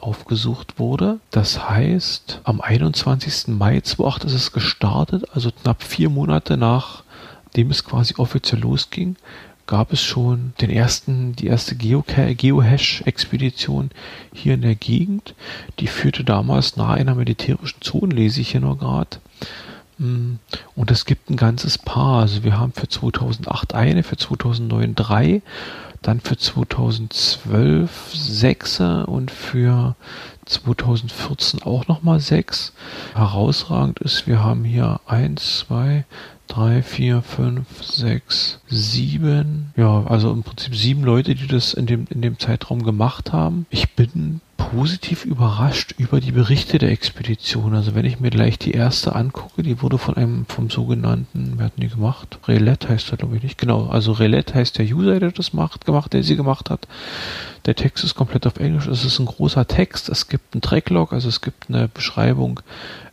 aufgesucht 0.00 0.78
wurde. 0.78 1.18
Das 1.30 1.68
heißt, 1.68 2.40
am 2.44 2.60
21. 2.60 3.48
Mai 3.48 3.80
2008 3.80 4.24
ist 4.24 4.34
es 4.34 4.52
gestartet, 4.52 5.24
also 5.34 5.50
knapp 5.50 5.82
vier 5.82 6.08
Monate 6.08 6.56
nachdem 6.56 7.70
es 7.70 7.84
quasi 7.84 8.14
offiziell 8.16 8.60
losging, 8.60 9.16
gab 9.66 9.92
es 9.92 10.02
schon 10.02 10.52
den 10.60 10.70
ersten, 10.70 11.34
die 11.34 11.46
erste 11.46 11.76
Geohash-Expedition 11.76 13.90
hier 14.32 14.54
in 14.54 14.62
der 14.62 14.76
Gegend. 14.76 15.34
Die 15.80 15.88
führte 15.88 16.24
damals 16.24 16.76
nahe 16.76 16.96
einer 16.96 17.14
militärischen 17.14 17.82
Zone, 17.82 18.14
lese 18.14 18.40
ich 18.40 18.52
hier 18.52 18.60
nur 18.60 18.78
gerade. 18.78 19.18
Mm, 19.98 20.36
und 20.74 20.90
es 20.90 21.04
gibt 21.04 21.30
ein 21.30 21.36
ganzes 21.36 21.78
Paar. 21.78 22.22
Also 22.22 22.44
wir 22.44 22.58
haben 22.58 22.72
für 22.72 22.88
2008 22.88 23.74
eine, 23.74 24.02
für 24.02 24.16
2009 24.16 24.94
drei, 24.94 25.42
dann 26.02 26.20
für 26.20 26.36
2012 26.36 28.14
sechs 28.14 28.80
und 28.80 29.30
für 29.30 29.96
2014 30.44 31.62
auch 31.62 31.88
nochmal 31.88 32.20
sechs. 32.20 32.72
Herausragend 33.14 33.98
ist, 33.98 34.26
wir 34.26 34.44
haben 34.44 34.64
hier 34.64 35.00
eins, 35.06 35.58
zwei, 35.58 36.04
drei, 36.46 36.82
vier, 36.82 37.22
fünf, 37.22 37.82
sechs, 37.82 38.60
sieben. 38.68 39.72
Ja, 39.76 40.04
also 40.04 40.32
im 40.32 40.42
Prinzip 40.42 40.74
sieben 40.74 41.04
Leute, 41.04 41.34
die 41.34 41.46
das 41.46 41.74
in 41.74 41.86
dem, 41.86 42.06
in 42.10 42.22
dem 42.22 42.38
Zeitraum 42.38 42.82
gemacht 42.82 43.32
haben. 43.32 43.66
Ich 43.70 43.90
bin 43.94 44.40
positiv 44.56 45.24
überrascht 45.24 45.94
über 45.98 46.20
die 46.20 46.32
Berichte 46.32 46.78
der 46.78 46.90
Expedition. 46.90 47.74
Also 47.74 47.94
wenn 47.94 48.04
ich 48.04 48.20
mir 48.20 48.30
gleich 48.30 48.58
die 48.58 48.72
erste 48.72 49.14
angucke, 49.14 49.62
die 49.62 49.82
wurde 49.82 49.98
von 49.98 50.16
einem, 50.16 50.46
vom 50.46 50.70
sogenannten, 50.70 51.54
wer 51.56 51.66
hat 51.66 51.72
die 51.76 51.88
gemacht? 51.88 52.38
Relet 52.46 52.88
heißt 52.88 53.12
er, 53.12 53.18
glaube 53.18 53.36
ich 53.36 53.42
nicht. 53.42 53.58
Genau, 53.58 53.86
also 53.86 54.12
Relet 54.12 54.54
heißt 54.54 54.78
der 54.78 54.86
User, 54.86 55.20
der 55.20 55.30
das 55.30 55.52
macht, 55.52 55.84
gemacht, 55.84 56.12
der 56.12 56.22
sie 56.22 56.36
gemacht 56.36 56.70
hat. 56.70 56.88
Der 57.66 57.74
Text 57.74 58.04
ist 58.04 58.14
komplett 58.14 58.46
auf 58.46 58.58
Englisch. 58.58 58.86
Es 58.86 59.04
ist 59.04 59.18
ein 59.18 59.26
großer 59.26 59.66
Text. 59.66 60.08
Es 60.08 60.28
gibt 60.28 60.54
einen 60.54 60.62
Tracklog, 60.62 61.12
also 61.12 61.28
es 61.28 61.40
gibt 61.40 61.68
eine 61.68 61.88
Beschreibung 61.88 62.60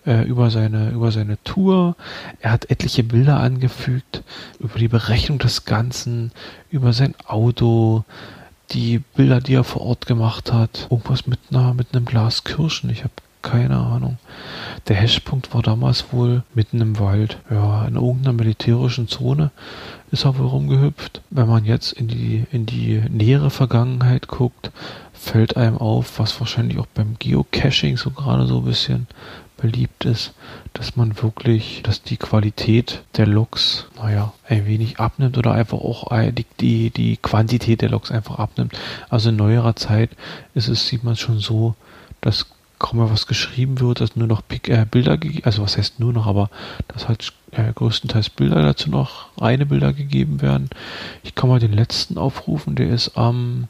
äh, 0.06 0.24
über 0.24 0.50
seine 0.50 0.92
über 0.92 1.12
seine 1.12 1.42
Tour. 1.44 1.96
Er 2.40 2.52
hat 2.52 2.70
etliche 2.70 3.04
Bilder 3.04 3.40
angefügt 3.40 4.24
über 4.60 4.78
die 4.80 4.88
Berechnung 4.88 5.40
des 5.40 5.66
Ganzen, 5.66 6.32
über 6.70 6.94
sein 6.94 7.16
Auto, 7.26 8.06
die 8.74 9.00
Bilder, 9.16 9.40
die 9.40 9.56
er 9.56 9.64
vor 9.64 9.82
Ort 9.82 10.06
gemacht 10.06 10.52
hat. 10.52 10.88
Irgendwas 10.90 11.28
mit 11.28 11.40
einer, 11.52 11.74
mit 11.74 11.94
einem 11.94 12.06
Glas 12.06 12.44
Kirschen. 12.44 12.90
Ich 12.90 13.04
habe 13.04 13.14
keine 13.42 13.78
Ahnung. 13.78 14.18
Der 14.88 14.96
Hashpunkt 14.96 15.54
war 15.54 15.62
damals 15.62 16.12
wohl 16.12 16.44
mitten 16.56 16.82
im 16.82 17.00
Wald. 17.00 17.38
Ja, 17.52 17.86
in 17.86 17.96
irgendeiner 17.96 18.34
militärischen 18.34 19.08
Zone 19.08 19.52
ist 20.12 20.26
er 20.26 20.38
wohl 20.38 20.48
rumgehüpft. 20.48 21.22
Wenn 21.30 21.48
man 21.48 21.66
jetzt 21.66 21.92
in 21.92 22.08
die, 22.08 22.46
in 22.52 22.66
die 22.66 23.02
nähere 23.10 23.50
Vergangenheit 23.50 24.28
guckt, 24.28 24.72
fällt 25.24 25.56
einem 25.56 25.78
auf, 25.78 26.20
was 26.20 26.40
wahrscheinlich 26.40 26.78
auch 26.80 26.86
beim 26.88 27.16
Geocaching 27.18 27.98
so 27.98 28.12
gerade 28.12 28.46
so 28.46 28.60
ein 28.60 28.66
bisschen 28.66 29.08
beliebt 29.58 30.04
ist, 30.04 30.34
dass 30.74 30.98
man 30.98 31.22
wirklich, 31.22 31.82
dass 31.84 32.04
die 32.04 32.18
Qualität 32.18 33.04
der 33.16 33.28
Loks, 33.28 33.88
naja, 33.96 34.34
ein 34.48 34.66
wenig 34.66 35.00
abnimmt 35.00 35.38
oder 35.38 35.54
einfach 35.54 35.78
auch 35.78 36.12
die, 36.32 36.46
die, 36.60 36.90
die 36.90 37.18
Quantität 37.18 37.82
der 37.82 37.90
Loks 37.90 38.12
einfach 38.12 38.40
abnimmt. 38.40 38.78
Also 39.10 39.30
in 39.30 39.38
neuerer 39.38 39.78
Zeit 39.78 40.10
ist 40.54 40.68
es, 40.68 40.88
sieht 40.88 41.06
man 41.06 41.16
schon 41.16 41.40
so, 41.40 41.76
dass 42.20 42.48
kaum 42.78 43.00
mehr 43.00 43.10
was 43.10 43.26
geschrieben 43.26 43.80
wird, 43.80 44.02
dass 44.02 44.18
nur 44.18 44.28
noch 44.28 44.44
äh, 44.50 44.86
Bilder, 44.90 45.18
also 45.44 45.64
was 45.64 45.78
heißt 45.78 46.02
nur 46.02 46.12
noch, 46.12 46.28
aber 46.28 46.50
dass 46.90 47.08
halt 47.08 47.32
äh, 47.52 47.72
größtenteils 47.72 48.30
Bilder 48.30 48.62
dazu 48.62 48.90
noch, 48.90 49.28
reine 49.38 49.66
Bilder 49.66 49.94
gegeben 49.94 50.42
werden. 50.42 50.70
Ich 51.24 51.34
kann 51.34 51.50
mal 51.50 51.62
den 51.62 51.72
letzten 51.72 52.18
aufrufen, 52.18 52.76
der 52.76 52.90
ist 52.90 53.16
am 53.18 53.70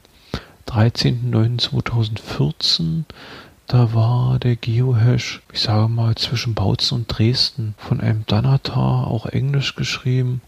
13.09.2014 0.74 3.04
da 3.68 3.94
war 3.94 4.40
der 4.40 4.56
Geohash, 4.56 5.42
ich 5.52 5.62
sage 5.62 5.88
mal, 5.88 6.16
zwischen 6.16 6.54
Bautzen 6.54 6.96
und 6.96 7.08
Dresden 7.08 7.76
von 7.78 8.02
einem 8.02 8.26
Danatar, 8.28 9.08
auch 9.08 9.26
englisch 9.26 9.76
geschrieben. 9.76 10.42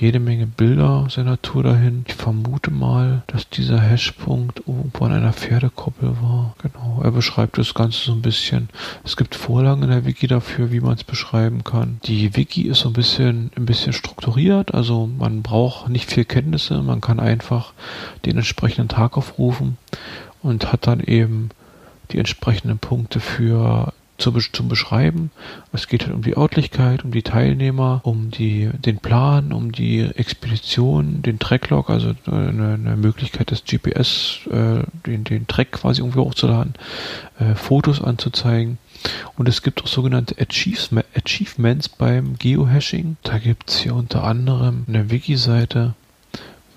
Jede 0.00 0.20
Menge 0.20 0.46
Bilder 0.46 1.08
seiner 1.10 1.42
Tour 1.42 1.64
dahin. 1.64 2.04
Ich 2.06 2.14
vermute 2.14 2.70
mal, 2.70 3.24
dass 3.26 3.50
dieser 3.50 3.80
Hashpunkt 3.80 4.60
irgendwo 4.64 5.04
an 5.04 5.12
einer 5.12 5.32
Pferdekoppel 5.32 6.10
war. 6.22 6.54
Genau, 6.62 7.00
er 7.02 7.10
beschreibt 7.10 7.58
das 7.58 7.74
Ganze 7.74 8.04
so 8.04 8.12
ein 8.12 8.22
bisschen. 8.22 8.68
Es 9.02 9.16
gibt 9.16 9.34
Vorlagen 9.34 9.82
in 9.82 9.90
der 9.90 10.04
Wiki 10.04 10.28
dafür, 10.28 10.70
wie 10.70 10.78
man 10.78 10.94
es 10.94 11.02
beschreiben 11.02 11.64
kann. 11.64 11.98
Die 12.04 12.36
Wiki 12.36 12.68
ist 12.68 12.80
so 12.80 12.90
ein 12.90 12.92
bisschen, 12.92 13.50
ein 13.56 13.66
bisschen 13.66 13.92
strukturiert, 13.92 14.72
also 14.72 15.08
man 15.08 15.42
braucht 15.42 15.88
nicht 15.88 16.08
viel 16.08 16.24
Kenntnisse, 16.24 16.80
man 16.80 17.00
kann 17.00 17.18
einfach 17.18 17.72
den 18.24 18.36
entsprechenden 18.36 18.88
Tag 18.88 19.16
aufrufen 19.16 19.78
und 20.44 20.70
hat 20.70 20.86
dann 20.86 21.00
eben 21.00 21.48
die 22.12 22.18
entsprechenden 22.18 22.78
Punkte 22.78 23.18
für 23.18 23.92
zu, 24.18 24.32
zum 24.32 24.68
Beschreiben. 24.68 25.30
Es 25.72 25.86
geht 25.86 26.04
halt 26.04 26.14
um 26.14 26.22
die 26.22 26.36
Örtlichkeit, 26.36 27.04
um 27.04 27.12
die 27.12 27.22
Teilnehmer, 27.22 28.00
um 28.02 28.30
die, 28.30 28.68
den 28.74 28.98
Plan, 28.98 29.52
um 29.52 29.72
die 29.72 30.00
Expedition, 30.00 31.22
den 31.22 31.38
Tracklog, 31.38 31.88
also 31.88 32.14
eine, 32.26 32.74
eine 32.74 32.96
Möglichkeit 32.96 33.50
des 33.52 33.64
GPS, 33.64 34.40
äh, 34.50 34.82
den, 35.06 35.24
den 35.24 35.46
Track 35.46 35.72
quasi 35.72 36.00
irgendwie 36.00 36.18
hochzuladen, 36.18 36.74
äh, 37.38 37.54
Fotos 37.54 38.02
anzuzeigen. 38.02 38.78
Und 39.36 39.48
es 39.48 39.62
gibt 39.62 39.82
auch 39.82 39.86
sogenannte 39.86 40.34
Achievements 40.38 41.88
beim 41.88 42.36
Geohashing. 42.36 43.16
Da 43.22 43.38
gibt 43.38 43.70
es 43.70 43.78
hier 43.78 43.94
unter 43.94 44.24
anderem 44.24 44.84
eine 44.88 45.10
Wiki-Seite 45.10 45.94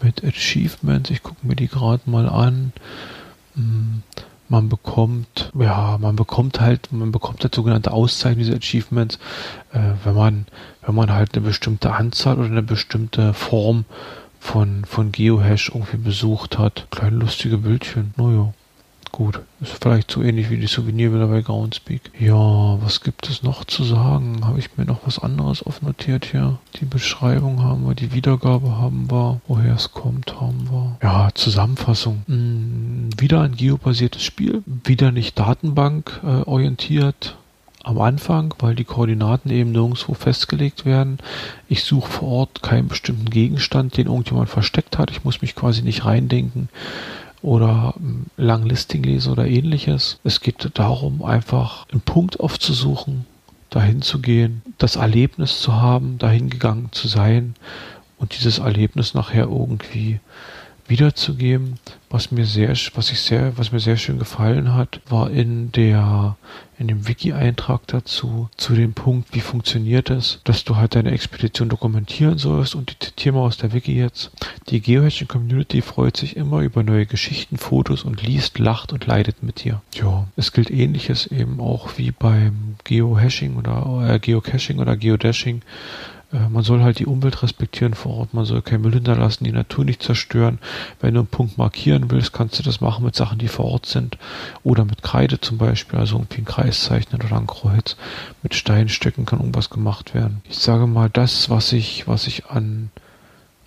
mit 0.03 0.23
Achievements. 0.23 1.09
Ich 1.09 1.23
gucke 1.23 1.45
mir 1.45 1.55
die 1.55 1.67
gerade 1.67 2.07
mal 2.09 2.29
an. 2.29 2.71
Hm 3.55 4.03
man 4.51 4.67
bekommt, 4.67 5.49
ja, 5.57 5.97
man 5.99 6.17
bekommt 6.17 6.59
halt, 6.59 6.91
man 6.91 7.13
bekommt 7.13 7.41
halt 7.41 7.55
sogenannte 7.55 7.91
Auszeichnungen, 7.91 8.45
diese 8.45 8.57
Achievements, 8.57 9.17
äh, 9.71 9.79
wenn 10.03 10.13
man, 10.13 10.45
wenn 10.85 10.93
man 10.93 11.11
halt 11.11 11.33
eine 11.33 11.45
bestimmte 11.45 11.93
Anzahl 11.93 12.37
oder 12.37 12.47
eine 12.47 12.61
bestimmte 12.61 13.33
Form 13.33 13.85
von, 14.39 14.83
von 14.83 15.13
Geohash 15.13 15.69
irgendwie 15.69 15.97
besucht 15.97 16.57
hat. 16.57 16.87
Kleine 16.91 17.15
lustige 17.15 17.57
Bildchen, 17.59 18.13
naja. 18.17 18.53
Gut, 19.11 19.41
ist 19.59 19.77
vielleicht 19.81 20.09
so 20.09 20.21
ähnlich 20.21 20.49
wie 20.49 20.57
die 20.57 20.67
Souvenirbilder 20.67 21.27
bei 21.27 21.41
Groundspeak. 21.41 22.11
Ja, 22.17 22.81
was 22.81 23.01
gibt 23.01 23.29
es 23.29 23.43
noch 23.43 23.65
zu 23.65 23.83
sagen? 23.83 24.45
Habe 24.45 24.59
ich 24.59 24.77
mir 24.77 24.85
noch 24.85 25.05
was 25.05 25.19
anderes 25.19 25.63
aufnotiert 25.63 26.25
hier? 26.25 26.59
Die 26.79 26.85
Beschreibung 26.85 27.61
haben 27.61 27.85
wir, 27.85 27.93
die 27.93 28.13
Wiedergabe 28.13 28.77
haben 28.77 29.11
wir, 29.11 29.41
woher 29.47 29.75
es 29.75 29.91
kommt 29.91 30.39
haben 30.39 30.69
wir. 30.71 30.97
Ja, 31.03 31.29
Zusammenfassung. 31.33 32.23
Hm, 32.27 33.09
wieder 33.17 33.41
ein 33.41 33.57
geobasiertes 33.57 34.23
Spiel, 34.23 34.63
wieder 34.65 35.11
nicht 35.11 35.37
Datenbank 35.37 36.21
äh, 36.23 36.43
orientiert, 36.47 37.35
am 37.83 37.99
Anfang, 37.99 38.53
weil 38.59 38.75
die 38.75 38.83
Koordinaten 38.83 39.49
eben 39.49 39.71
nirgendwo 39.71 40.13
festgelegt 40.13 40.85
werden. 40.85 41.17
Ich 41.67 41.83
suche 41.83 42.11
vor 42.11 42.27
Ort 42.29 42.61
keinen 42.61 42.87
bestimmten 42.87 43.29
Gegenstand, 43.29 43.97
den 43.97 44.05
irgendjemand 44.05 44.49
versteckt 44.49 44.97
hat. 44.97 45.11
Ich 45.11 45.23
muss 45.23 45.41
mich 45.41 45.55
quasi 45.55 45.81
nicht 45.81 46.05
reindenken 46.05 46.69
oder 47.41 47.93
lang 48.37 48.65
Listing 48.65 49.03
lese 49.03 49.31
oder 49.31 49.47
ähnliches. 49.47 50.19
Es 50.23 50.41
geht 50.41 50.69
darum, 50.73 51.23
einfach 51.23 51.87
einen 51.91 52.01
Punkt 52.01 52.39
aufzusuchen, 52.39 53.25
dahin 53.69 54.01
zu 54.01 54.19
gehen, 54.19 54.61
das 54.77 54.95
Erlebnis 54.95 55.61
zu 55.61 55.73
haben, 55.73 56.17
dahin 56.17 56.49
gegangen 56.49 56.89
zu 56.91 57.07
sein 57.07 57.55
und 58.17 58.37
dieses 58.37 58.59
Erlebnis 58.59 59.13
nachher 59.13 59.45
irgendwie 59.45 60.19
wiederzugeben. 60.91 61.79
Was 62.09 62.29
mir 62.29 62.45
sehr, 62.45 62.75
was 62.93 63.09
ich 63.11 63.21
sehr, 63.21 63.57
was 63.57 63.71
mir 63.71 63.79
sehr 63.79 63.95
schön 63.95 64.19
gefallen 64.19 64.75
hat, 64.75 64.99
war 65.07 65.31
in 65.31 65.71
der, 65.71 66.35
in 66.77 66.89
dem 66.89 67.07
Wiki-Eintrag 67.07 67.87
dazu, 67.87 68.49
zu 68.57 68.73
dem 68.73 68.93
Punkt, 68.93 69.33
wie 69.33 69.39
funktioniert 69.39 70.09
es, 70.09 70.41
dass 70.43 70.65
du 70.65 70.75
halt 70.75 70.93
deine 70.93 71.11
Expedition 71.11 71.69
dokumentieren 71.69 72.37
sollst 72.37 72.75
und 72.75 72.91
ich 72.91 72.99
zitiere 72.99 73.35
mal 73.35 73.45
aus 73.45 73.57
der 73.57 73.71
Wiki 73.71 73.95
jetzt. 73.95 74.31
Die 74.67 74.81
Geocaching 74.81 75.29
Community 75.29 75.81
freut 75.81 76.17
sich 76.17 76.35
immer 76.35 76.59
über 76.59 76.83
neue 76.83 77.05
Geschichten, 77.05 77.57
Fotos 77.57 78.03
und 78.03 78.21
liest, 78.21 78.59
lacht 78.59 78.91
und 78.91 79.07
leidet 79.07 79.41
mit 79.41 79.63
dir. 79.63 79.81
Ja, 79.93 80.27
es 80.35 80.51
gilt 80.51 80.69
ähnliches 80.69 81.27
eben 81.27 81.61
auch 81.61 81.97
wie 81.97 82.11
beim 82.11 82.75
Geohashing 82.83 83.55
oder 83.55 84.15
äh, 84.15 84.19
Geocaching 84.19 84.79
oder 84.79 84.97
Geodashing 84.97 85.61
man 86.31 86.63
soll 86.63 86.81
halt 86.81 86.99
die 86.99 87.05
Umwelt 87.05 87.43
respektieren 87.43 87.93
vor 87.93 88.17
Ort, 88.17 88.33
man 88.33 88.45
soll 88.45 88.61
kein 88.61 88.81
Müll 88.81 88.93
hinterlassen, 88.93 89.43
die 89.43 89.51
Natur 89.51 89.83
nicht 89.83 90.01
zerstören. 90.01 90.59
Wenn 91.01 91.13
du 91.13 91.21
einen 91.21 91.27
Punkt 91.27 91.57
markieren 91.57 92.09
willst, 92.09 92.31
kannst 92.31 92.57
du 92.57 92.63
das 92.63 92.79
machen 92.79 93.03
mit 93.03 93.15
Sachen, 93.15 93.37
die 93.37 93.49
vor 93.49 93.65
Ort 93.65 93.85
sind. 93.85 94.17
Oder 94.63 94.85
mit 94.85 95.03
Kreide 95.03 95.41
zum 95.41 95.57
Beispiel, 95.57 95.99
also 95.99 96.15
irgendwie 96.15 96.41
ein 96.41 96.45
Kreis 96.45 96.83
zeichnen 96.83 97.21
oder 97.21 97.37
ein 97.37 97.47
Kreuz. 97.47 97.97
Mit 98.43 98.55
Steinstücken 98.55 99.25
kann 99.25 99.39
irgendwas 99.39 99.69
gemacht 99.69 100.13
werden. 100.13 100.41
Ich 100.49 100.59
sage 100.59 100.87
mal, 100.87 101.09
das, 101.09 101.49
was 101.49 101.73
ich, 101.73 102.07
was 102.07 102.27
ich 102.27 102.45
an, 102.45 102.91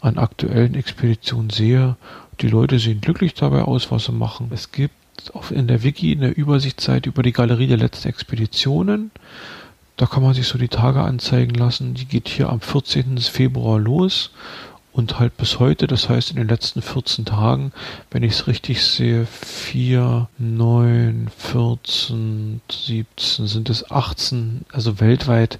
an 0.00 0.16
aktuellen 0.16 0.74
Expeditionen 0.74 1.50
sehe, 1.50 1.96
die 2.40 2.48
Leute 2.48 2.78
sehen 2.78 3.00
glücklich 3.00 3.34
dabei 3.34 3.62
aus, 3.62 3.90
was 3.90 4.06
sie 4.06 4.12
machen. 4.12 4.50
Es 4.52 4.72
gibt 4.72 4.94
auf, 5.32 5.50
in 5.50 5.68
der 5.68 5.82
Wiki 5.82 6.12
in 6.12 6.20
der 6.20 6.36
Übersichtszeit 6.36 7.06
über 7.06 7.22
die 7.22 7.32
Galerie 7.32 7.66
der 7.66 7.76
letzten 7.76 8.08
Expeditionen 8.08 9.10
da 9.96 10.06
kann 10.06 10.22
man 10.22 10.34
sich 10.34 10.46
so 10.46 10.58
die 10.58 10.68
Tage 10.68 11.00
anzeigen 11.00 11.54
lassen. 11.54 11.94
Die 11.94 12.06
geht 12.06 12.28
hier 12.28 12.48
am 12.48 12.60
14. 12.60 13.18
Februar 13.18 13.78
los 13.78 14.30
und 14.92 15.18
halt 15.18 15.36
bis 15.36 15.58
heute, 15.58 15.86
das 15.86 16.08
heißt 16.08 16.30
in 16.30 16.36
den 16.36 16.48
letzten 16.48 16.80
14 16.80 17.24
Tagen, 17.24 17.72
wenn 18.10 18.22
ich 18.22 18.32
es 18.32 18.46
richtig 18.46 18.82
sehe, 18.82 19.26
4, 19.26 20.28
9, 20.38 21.28
14, 21.36 22.60
17, 22.70 23.46
sind 23.46 23.70
es 23.70 23.90
18, 23.90 24.64
also 24.72 25.00
weltweit 25.00 25.58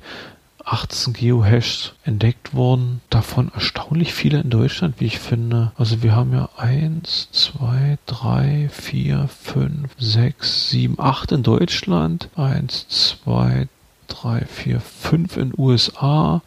18 0.64 1.12
Geohashs 1.12 1.92
entdeckt 2.04 2.54
worden. 2.54 3.02
Davon 3.10 3.50
erstaunlich 3.54 4.14
viele 4.14 4.40
in 4.40 4.50
Deutschland, 4.50 4.94
wie 4.98 5.06
ich 5.06 5.18
finde. 5.18 5.72
Also 5.76 6.02
wir 6.02 6.16
haben 6.16 6.32
ja 6.32 6.48
1, 6.56 7.28
2, 7.32 7.98
3, 8.06 8.70
4, 8.72 9.28
5, 9.28 9.90
6, 9.98 10.70
7, 10.70 10.94
8 10.98 11.32
in 11.32 11.42
Deutschland. 11.42 12.30
1, 12.36 12.88
2, 12.88 13.68
drei, 14.08 14.44
vier, 14.44 14.80
fünf 14.80 15.37
in 15.37 15.52
USA, 15.56 16.42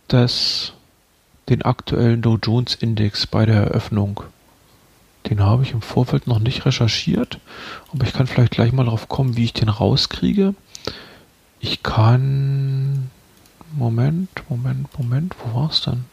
das, 0.09 0.73
den 1.49 1.63
aktuellen 1.63 2.21
Dow 2.23 2.37
Jones 2.43 2.75
Index 2.75 3.29
bei 3.29 3.47
der 3.47 3.55
Eröffnung. 3.57 4.25
Den 5.29 5.41
habe 5.41 5.63
ich 5.63 5.73
im 5.73 5.83
Vorfeld 5.83 6.27
noch 6.27 6.39
nicht 6.39 6.67
recherchiert, 6.67 7.39
aber 7.93 8.07
ich 8.07 8.13
kann 8.13 8.27
vielleicht 8.27 8.53
gleich 8.53 8.73
mal 8.73 8.85
darauf 8.85 9.09
kommen, 9.09 9.37
wie 9.37 9.45
ich 9.45 9.53
den 9.53 9.69
rauskriege. 9.69 10.55
Ich 11.61 11.83
kann. 11.83 13.11
Moment, 13.77 14.31
Moment, 14.49 14.89
Moment, 14.99 15.35
wo 15.45 15.59
war 15.59 15.71
es 15.71 15.83
denn? 15.83 16.05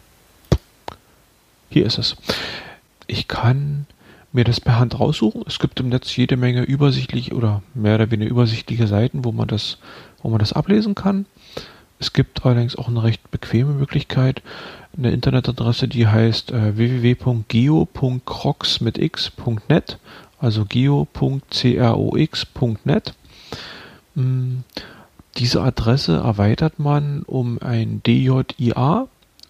Hier 1.69 1.86
ist 1.86 1.97
es. 1.97 2.17
Ich 3.08 3.27
kann 3.27 3.86
mir 4.34 4.43
das 4.43 4.60
per 4.60 4.77
Hand 4.79 4.99
raussuchen. 4.99 5.43
Es 5.47 5.60
gibt 5.60 5.79
im 5.79 5.88
Netz 5.89 6.15
jede 6.15 6.36
Menge 6.36 6.63
übersichtlich 6.63 7.32
oder 7.34 7.62
mehr 7.73 7.95
oder 7.95 8.12
weniger 8.12 8.32
übersichtliche 8.32 8.88
Seiten, 8.88 9.23
wo 9.23 9.32
man 9.32 9.47
das, 9.47 9.77
wo 10.21 10.29
man 10.29 10.39
das 10.39 10.51
ablesen 10.53 10.95
kann. 10.95 11.25
Es 11.99 12.12
gibt 12.12 12.45
allerdings 12.45 12.75
auch 12.75 12.89
eine 12.89 13.03
recht 13.03 13.32
bequeme 13.32 13.71
Möglichkeit, 13.73 14.41
eine 14.97 15.12
Internetadresse, 15.12 15.88
die 15.88 16.08
heißt 16.08 16.51
äh, 16.51 16.75
www.geo.crox 16.75 17.21
mit 18.82 18.97
x.net, 18.97 19.99
also 20.39 20.65
geo.crox.net. 20.65 21.13
Diese 25.38 25.62
Adresse 25.62 26.17
erweitert 26.17 26.78
man 26.78 27.24
um 27.24 27.58
ein 27.60 28.02
DJIA 28.04 29.08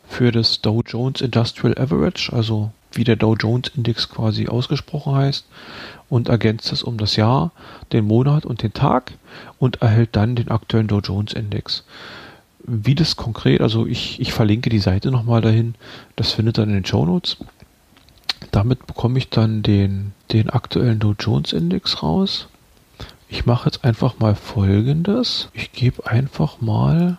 für 0.07 0.31
das 0.31 0.61
Dow 0.61 0.81
Jones 0.85 1.19
Industrial 1.19 1.77
Average, 1.77 2.31
also 2.31 2.71
wie 2.93 3.03
der 3.03 3.17
Dow 3.17 3.35
Jones 3.35 3.71
Index 3.75 4.07
quasi 4.07 4.47
ausgesprochen 4.47 5.15
heißt, 5.15 5.45
und 6.09 6.29
ergänzt 6.29 6.71
es 6.71 6.83
um 6.83 6.97
das 6.97 7.17
Jahr, 7.17 7.51
den 7.91 8.05
Monat 8.05 8.45
und 8.45 8.63
den 8.63 8.73
Tag 8.73 9.13
und 9.59 9.81
erhält 9.81 10.15
dann 10.15 10.35
den 10.35 10.49
aktuellen 10.49 10.87
Dow 10.87 10.99
Jones 10.99 11.33
Index. 11.33 11.83
Wie 12.59 12.95
das 12.95 13.17
konkret, 13.17 13.59
also 13.59 13.85
ich, 13.85 14.21
ich 14.21 14.31
verlinke 14.31 14.69
die 14.69 14.79
Seite 14.79 15.11
nochmal 15.11 15.41
dahin, 15.41 15.75
das 16.15 16.31
findet 16.31 16.57
dann 16.59 16.69
in 16.69 16.75
den 16.75 16.85
Show 16.85 17.05
Notes. 17.05 17.37
Damit 18.51 18.87
bekomme 18.87 19.17
ich 19.17 19.29
dann 19.29 19.63
den, 19.63 20.13
den 20.31 20.49
aktuellen 20.49 20.99
Dow 20.99 21.13
Jones 21.19 21.51
Index 21.51 22.01
raus 22.03 22.47
ich 23.33 23.47
mache 23.47 23.65
jetzt 23.65 23.83
einfach 23.83 24.19
mal 24.19 24.35
folgendes. 24.35 25.49
Ich 25.53 25.71
gebe 25.71 26.05
einfach 26.05 26.61
mal 26.61 27.17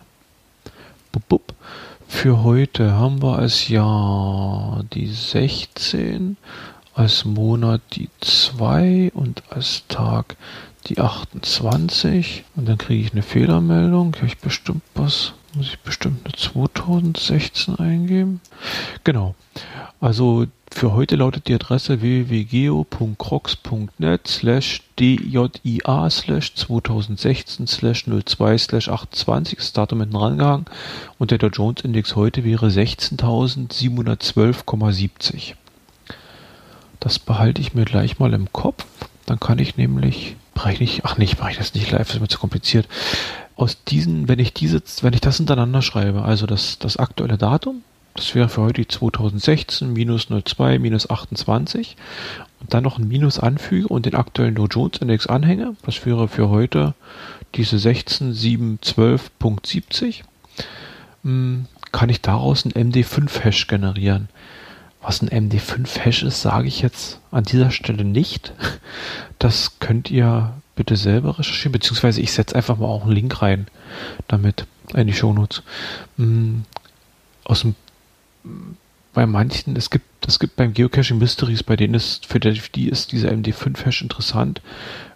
bup, 1.11 1.27
bup. 1.27 1.53
für 2.07 2.41
heute 2.41 2.93
haben 2.93 3.21
wir 3.21 3.37
als 3.37 3.67
Jahr 3.67 4.85
die 4.93 5.07
16, 5.07 6.37
als 6.93 7.25
Monat 7.25 7.81
die 7.95 8.07
2 8.21 9.11
und 9.13 9.43
als 9.49 9.83
Tag 9.89 10.37
die 10.87 10.99
28 10.99 12.45
und 12.55 12.69
dann 12.69 12.77
kriege 12.77 13.05
ich 13.05 13.11
eine 13.11 13.21
Fehlermeldung. 13.21 14.15
Habe 14.15 14.27
ich 14.27 14.37
bestimmt 14.37 14.83
was, 14.93 15.33
muss 15.53 15.67
ich 15.67 15.79
bestimmt 15.79 16.25
eine 16.25 16.33
2016 16.33 17.75
eingeben. 17.75 18.39
Genau. 19.03 19.35
Also 19.99 20.45
für 20.75 20.93
heute 20.93 21.15
lautet 21.15 21.47
die 21.47 21.53
Adresse 21.53 22.01
www.geo.crox.net 22.01 24.27
slash 24.27 24.81
djia 24.99 26.09
slash 26.09 26.53
2016 26.53 27.65
slash 27.65 28.03
02 28.03 28.57
slash 28.57 28.89
28 28.89 29.57
das 29.57 29.71
Datum 29.71 30.01
hinten 30.01 30.17
rangehangen 30.17 30.65
und 31.17 31.31
der 31.31 31.37
Dow 31.37 31.47
Jones 31.47 31.85
Index 31.85 32.17
heute 32.17 32.43
wäre 32.43 32.67
16.712,70. 32.67 35.53
Das 36.99 37.19
behalte 37.19 37.61
ich 37.61 37.73
mir 37.73 37.85
gleich 37.85 38.19
mal 38.19 38.33
im 38.33 38.51
Kopf. 38.51 38.85
Dann 39.25 39.39
kann 39.39 39.59
ich 39.59 39.77
nämlich, 39.77 40.35
brauche 40.53 40.83
ich, 40.83 41.05
ach 41.05 41.17
nicht, 41.17 41.39
mache 41.39 41.51
ich 41.51 41.57
das 41.57 41.73
nicht 41.73 41.89
live, 41.89 42.07
das 42.07 42.15
ist 42.15 42.21
mir 42.21 42.27
zu 42.27 42.39
kompliziert. 42.39 42.89
Aus 43.55 43.81
diesen, 43.85 44.27
wenn 44.27 44.39
ich 44.39 44.53
diese, 44.53 44.81
wenn 45.01 45.13
ich 45.13 45.21
das 45.21 45.37
hintereinander 45.37 45.81
schreibe, 45.81 46.23
also 46.23 46.45
das, 46.45 46.79
das 46.79 46.97
aktuelle 46.97 47.37
Datum, 47.37 47.83
das 48.15 48.33
wäre 48.33 48.49
für 48.49 48.61
heute 48.61 48.81
die 48.81 48.87
2016 48.87 49.91
minus 49.91 50.29
02 50.29 50.79
minus 50.79 51.09
28 51.09 51.97
und 52.61 52.73
dann 52.73 52.83
noch 52.83 52.97
ein 52.97 53.07
Minus 53.07 53.39
anfüge 53.39 53.89
und 53.89 54.05
den 54.05 54.15
aktuellen 54.15 54.55
Dow 54.55 54.67
Jones 54.67 54.99
Index 54.99 55.27
anhänge. 55.27 55.75
Das 55.83 56.05
wäre 56.05 56.29
für 56.29 56.49
heute 56.49 56.93
diese 57.53 57.75
16712.70. 57.75 60.21
Hm, 61.23 61.65
kann 61.91 62.09
ich 62.09 62.21
daraus 62.21 62.65
einen 62.65 62.91
MD5-Hash 62.91 63.67
generieren. 63.67 64.29
Was 65.01 65.21
ein 65.21 65.29
MD5-Hash 65.29 66.23
ist, 66.23 66.41
sage 66.41 66.67
ich 66.67 66.81
jetzt 66.81 67.19
an 67.31 67.43
dieser 67.43 67.69
Stelle 67.69 68.03
nicht. 68.03 68.53
Das 69.37 69.79
könnt 69.79 70.09
ihr 70.09 70.53
bitte 70.75 70.95
selber 70.95 71.37
recherchieren, 71.37 71.73
beziehungsweise 71.73 72.21
ich 72.21 72.31
setze 72.31 72.55
einfach 72.55 72.77
mal 72.77 72.87
auch 72.87 73.03
einen 73.03 73.11
Link 73.11 73.41
rein 73.41 73.67
damit 74.29 74.65
in 74.93 75.07
die 75.07 75.13
Shownotes. 75.13 75.61
Hm, 76.17 76.63
aus 77.43 77.59
dem 77.61 77.75
bei 79.13 79.25
manchen, 79.25 79.75
es 79.75 79.89
gibt, 79.89 80.27
es 80.27 80.39
gibt 80.39 80.57
beim 80.57 80.73
Geocaching 80.73 81.17
Mysteries, 81.17 81.63
bei 81.63 81.75
denen 81.75 81.93
ist, 81.93 82.25
für 82.25 82.39
die 82.39 82.89
ist 82.89 83.11
dieser 83.11 83.29
MD5-Hash 83.29 84.01
interessant. 84.01 84.61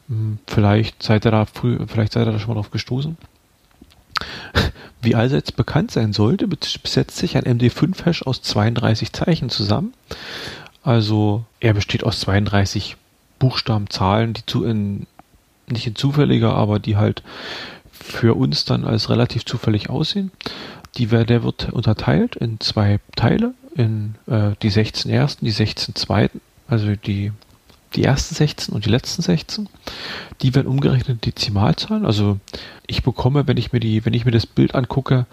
Hm, 0.07 0.39
vielleicht 0.47 1.03
seid 1.03 1.25
ihr 1.25 1.31
da 1.31 1.45
früh, 1.45 1.77
vielleicht 1.87 2.13
seid 2.13 2.27
ihr 2.27 2.31
da 2.31 2.39
schon 2.39 2.49
mal 2.49 2.55
drauf 2.55 2.71
gestoßen. 2.71 3.17
Wie 5.01 5.15
allseits 5.15 5.51
bekannt 5.51 5.91
sein 5.91 6.13
sollte, 6.13 6.47
besetzt 6.47 7.17
sich 7.17 7.37
ein 7.37 7.43
MD5-Hash 7.43 8.23
aus 8.23 8.41
32 8.41 9.13
Zeichen 9.13 9.49
zusammen. 9.49 9.93
Also 10.83 11.45
er 11.59 11.73
besteht 11.73 12.03
aus 12.03 12.21
32 12.21 12.95
Buchstaben, 13.37 13.89
Zahlen, 13.89 14.33
die 14.33 14.45
zu 14.45 14.63
in, 14.63 15.07
nicht 15.67 15.87
in 15.87 15.95
zufälliger, 15.95 16.53
aber 16.53 16.79
die 16.79 16.97
halt 16.97 17.23
für 17.91 18.35
uns 18.35 18.65
dann 18.65 18.85
als 18.85 19.09
relativ 19.09 19.45
zufällig 19.45 19.89
aussehen. 19.89 20.31
Die, 20.97 21.07
der 21.07 21.43
wird 21.43 21.71
unterteilt 21.71 22.35
in 22.35 22.59
zwei 22.59 22.99
Teile, 23.15 23.53
in 23.75 24.15
äh, 24.27 24.51
die 24.61 24.69
16 24.69 25.11
ersten, 25.11 25.45
die 25.45 25.51
16 25.51 25.95
zweiten, 25.95 26.41
also 26.67 26.95
die, 26.95 27.31
die 27.95 28.03
ersten 28.03 28.35
16 28.35 28.73
und 28.73 28.85
die 28.85 28.89
letzten 28.89 29.21
16. 29.21 29.69
Die 30.41 30.55
werden 30.55 30.67
umgerechnet 30.67 31.09
in 31.09 31.21
Dezimalzahlen. 31.21 32.05
Also 32.05 32.39
ich 32.87 33.03
bekomme, 33.03 33.47
wenn 33.47 33.57
ich 33.57 33.71
mir 33.71 33.79
die, 33.79 34.05
wenn 34.05 34.13
ich 34.13 34.25
mir 34.25 34.31
das 34.31 34.45
Bild 34.45 34.75
angucke, 34.75 35.25